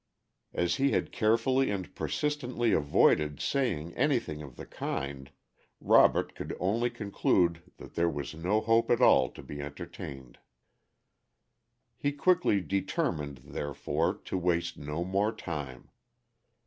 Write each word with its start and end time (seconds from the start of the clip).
As 0.55 0.77
he 0.77 0.93
had 0.93 1.11
carefully 1.11 1.69
and 1.69 1.93
persistently 1.93 2.71
avoided 2.71 3.39
saying 3.39 3.93
anything 3.93 4.41
of 4.41 4.55
the 4.55 4.65
kind, 4.65 5.29
Robert 5.79 6.33
could 6.33 6.57
only 6.59 6.89
conclude 6.89 7.61
that 7.77 7.93
there 7.93 8.09
was 8.09 8.33
no 8.33 8.61
hope 8.61 8.89
at 8.89 8.99
all 8.99 9.29
to 9.29 9.43
be 9.43 9.61
entertained. 9.61 10.39
He 11.99 12.13
quickly 12.13 12.61
determined, 12.61 13.41
therefore, 13.43 14.15
to 14.25 14.39
waste 14.39 14.75
no 14.75 15.03
more 15.03 15.31
time. 15.31 15.91